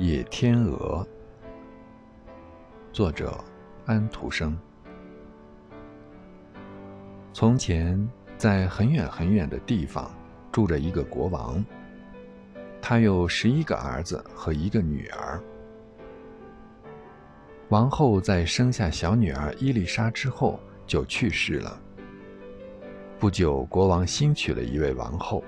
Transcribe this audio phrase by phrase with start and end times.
[0.00, 1.06] 野天鹅，
[2.90, 3.38] 作者
[3.84, 4.58] 安徒生。
[7.34, 8.08] 从前，
[8.38, 10.10] 在很远很远的地方，
[10.50, 11.62] 住着一个国王。
[12.80, 15.38] 他有十一个儿子和一个女儿。
[17.68, 21.78] 王后在生下小女儿伊丽莎之后就去世了。
[23.18, 25.44] 不久，国王新娶了一位王后。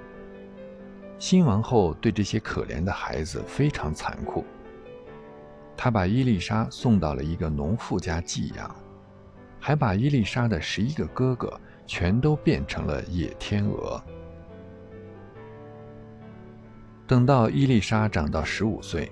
[1.23, 4.45] 新王后对这些可怜的孩子非常残酷。
[5.77, 8.75] 她把伊丽莎送到了一个农妇家寄养，
[9.61, 14.03] 还把伊丽莎的十一个哥哥全都变成了野天鹅。
[17.07, 19.09] 等到伊丽莎长到十五岁，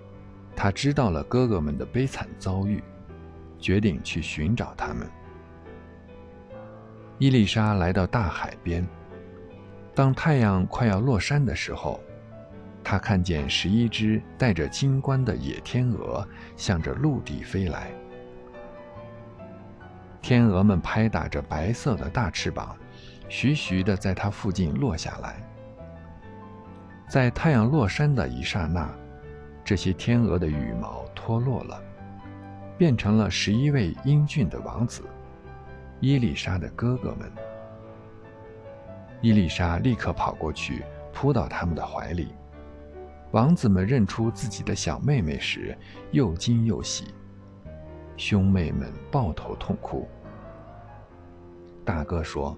[0.57, 2.83] 她知道了哥哥们的悲惨遭遇，
[3.57, 5.09] 决定去寻找他们。
[7.19, 8.85] 伊丽莎来到大海边。
[9.95, 12.01] 当太阳快要落山的时候，
[12.83, 17.91] 他看见十一只带着金冠的野天鹅向着陆地飞来。
[20.23, 22.77] 天鹅们拍打着白色的大翅膀，
[23.29, 25.37] 徐徐地在它附近落下来。
[27.09, 28.89] 在太阳落山的一刹那，
[29.65, 31.83] 这些天鹅的羽毛脱落了，
[32.79, 35.03] 变成了十一位英俊的王子——
[36.01, 37.31] 伊丽莎的哥哥们。
[39.23, 40.83] 伊丽莎立刻跑过去，
[41.13, 42.29] 扑到他们的怀里。
[43.33, 45.77] 王子们认出自己的小妹妹时，
[46.11, 47.05] 又惊又喜。
[48.17, 50.09] 兄妹们抱头痛哭。
[51.85, 52.57] 大哥说：“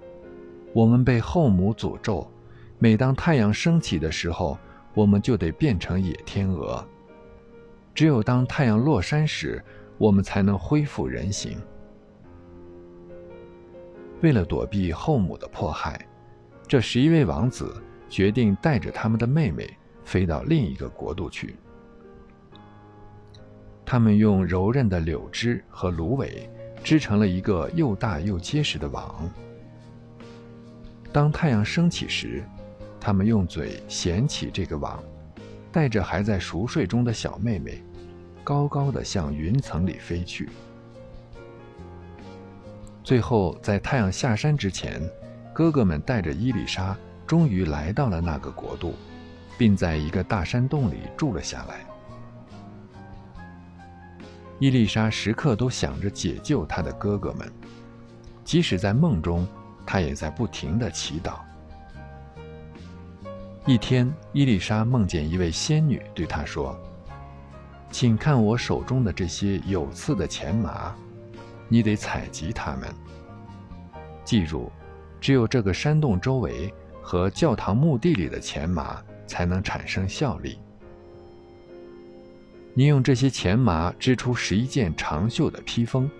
[0.72, 2.30] 我们被后母诅咒，
[2.78, 4.56] 每当太阳升起的时候，
[4.94, 6.84] 我们就得变成野天鹅；
[7.94, 9.62] 只有当太阳落山时，
[9.98, 11.60] 我们才能恢复人形。”
[14.22, 16.00] 为了躲避后母的迫害。
[16.73, 17.77] 这十一位王子
[18.09, 21.55] 决定带着他们的妹妹飞到另一个国度去。
[23.84, 26.48] 他们用柔韧的柳枝和芦苇
[26.83, 29.30] 织成了一个又大又结实的网。
[31.13, 32.42] 当太阳升起时，
[32.98, 34.98] 他们用嘴衔起这个网，
[35.70, 37.85] 带着还在熟睡中的小妹妹，
[38.42, 40.48] 高高的向云层里飞去。
[43.05, 45.02] 最后，在太阳下山之前。
[45.55, 46.96] 哥哥们带着伊丽莎，
[47.27, 48.95] 终于来到了那个国度，
[49.58, 51.85] 并在一个大山洞里住了下来。
[54.58, 57.52] 伊丽莎时刻都想着解救她的哥哥们，
[58.45, 59.46] 即使在梦中，
[59.85, 61.40] 她也在不停的祈祷。
[63.67, 66.74] 一天，伊丽莎梦见一位仙女对她说
[67.92, 70.95] ：“请看我手中的这些有刺的钱麻，
[71.69, 72.89] 你得采集它们。
[74.24, 74.73] 记住。”
[75.22, 80.58] 只有这个山洞周围和教堂墓地里的钱麻才能产生效力。
[82.74, 86.10] 你用这些钱麻织出十一件长袖的披风，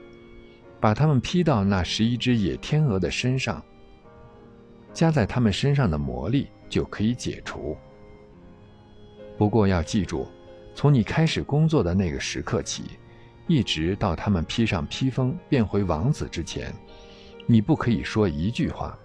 [0.79, 3.61] 把它们披到那十一只野天鹅的身上，
[4.95, 7.77] 加在它们身上的魔力就可以解除。
[9.37, 10.29] 不过要记住，
[10.77, 12.85] 从你开始工作的那个时刻起，
[13.49, 16.73] 一直到他们披上披风变回王子之前。
[17.47, 18.97] 你不可以说一句话。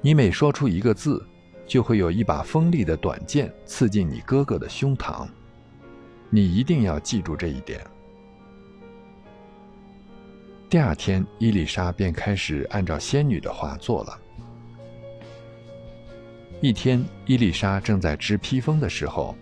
[0.00, 1.24] 你每说出一个字，
[1.66, 5.26] 就会有一把锋利的短剑刺进你哥哥的胸膛。
[6.30, 7.80] 你一定要记住这一点。
[10.68, 14.18] 第二天，伊丽莎便开始按照仙女的话做了。
[16.60, 19.36] 一天，伊丽莎正在织披风的时候，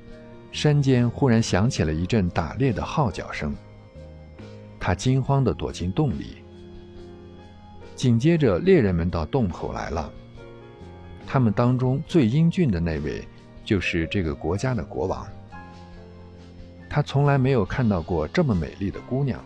[0.52, 3.54] 山间忽然响起了一阵打猎的号角声。
[4.78, 6.43] 她惊慌地躲进洞里。
[7.94, 10.12] 紧接着，猎人们到洞口来了。
[11.26, 13.26] 他们当中最英俊的那位，
[13.64, 15.26] 就是这个国家的国王。
[16.90, 19.42] 他从来没有看到过这么美丽的姑娘，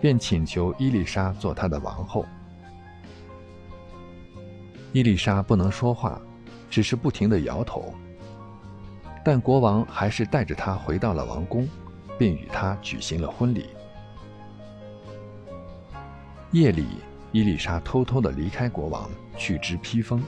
[0.00, 2.26] 便请求伊丽莎做他的王后。
[4.92, 6.20] 伊丽莎不能说话，
[6.70, 7.94] 只是不停地摇头。
[9.24, 11.68] 但国王还是带着她回到了王宫，
[12.18, 13.66] 并与她举行了婚礼。
[16.52, 16.86] 夜里。
[17.32, 20.22] 伊丽莎偷偷地离开国王，去织披风。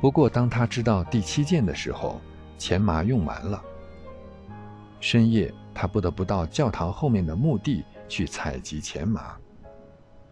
[0.00, 2.20] 不过，当她知道第七件的时候，
[2.58, 3.62] 钱麻用完了。
[5.00, 9.36] 深夜，她不得不到教堂后面的墓地去采集钱麻，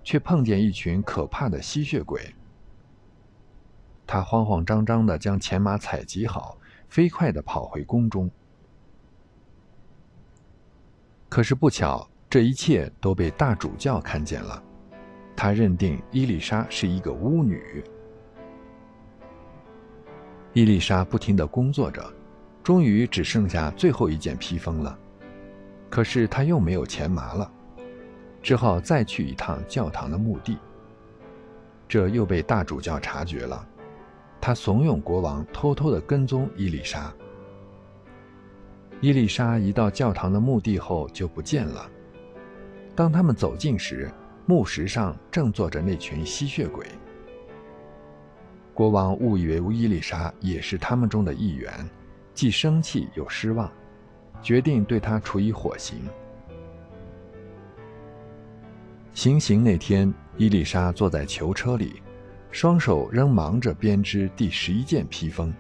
[0.05, 2.35] 却碰见一群可怕的吸血鬼。
[4.07, 6.59] 她慌慌张张地将钱麻采集好，
[6.89, 8.31] 飞快地跑回宫中。
[11.31, 14.63] 可是不巧，这一切都被大主教看见了。
[15.43, 17.83] 他认定伊丽莎是一个巫女。
[20.53, 22.01] 伊丽莎不停地工作着，
[22.63, 24.97] 终于只剩下最后一件披风了。
[25.91, 27.51] 可是他又没有钱麻了，
[28.41, 30.57] 只好再去一趟教堂的墓地。
[31.89, 33.67] 这又被大主教察觉了，
[34.41, 37.13] 他怂恿国王偷偷地跟踪伊丽莎。
[39.01, 41.91] 伊丽莎一到教堂的墓地后就不见了。
[42.95, 44.09] 当他们走近时，
[44.47, 46.87] 墓石上正坐着那群吸血鬼。
[48.75, 51.73] 国王误以为伊丽莎也是他们中的一员，
[52.33, 53.71] 既生气又失望，
[54.41, 56.03] 决定对她处以火刑。
[59.13, 62.03] 行刑那天，伊丽莎坐在囚车里，
[62.51, 65.53] 双手仍忙着编织第十一件披风。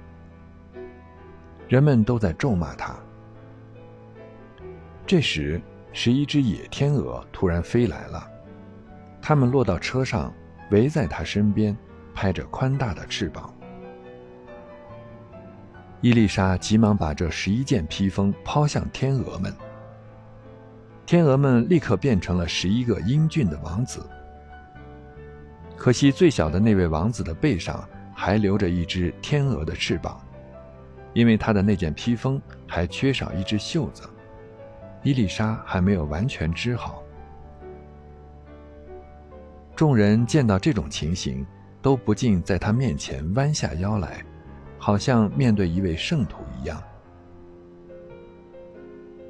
[1.69, 2.96] 人们都在咒骂她。
[5.06, 5.61] 这时，
[5.93, 8.26] 十一只野天鹅突然飞来了，
[9.22, 10.34] 他们落到车上，
[10.72, 11.74] 围在他身边，
[12.12, 13.54] 拍着宽大的翅膀。
[16.00, 19.54] 伊丽莎急忙把这十一件披风抛向天鹅们，
[21.06, 24.04] 天鹅们立刻变成了十一个英俊的王子。
[25.76, 30.20] 可惜，最小的那位王子的背上还留着一只天鹅的翅膀，
[31.12, 34.02] 因为他的那件披风还缺少一只袖子。
[35.04, 37.01] 伊丽莎还没有完全织好。
[39.74, 41.46] 众人见到这种情形，
[41.80, 44.24] 都不禁在他面前弯下腰来，
[44.78, 46.82] 好像面对一位圣徒一样。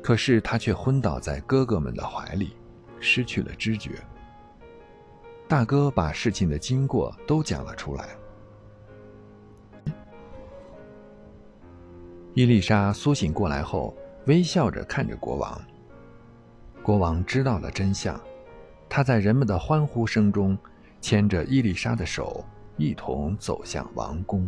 [0.02, 2.56] 可是他却昏倒在哥哥们的怀里，
[3.00, 3.92] 失去了知觉。
[5.48, 8.08] 大哥把事情的经过都讲了出来。
[12.34, 13.96] 伊丽莎苏醒过来后。
[14.26, 15.60] 微笑着看着国王。
[16.80, 18.20] 国王知道了真相，
[18.94, 20.54] 他在人们的欢呼声中，
[21.00, 22.44] 牵着伊丽莎的手，
[22.76, 24.46] 一同走向王宫。